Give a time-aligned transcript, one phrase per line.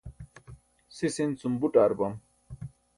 [0.95, 2.13] sis in cum buṭ ar bam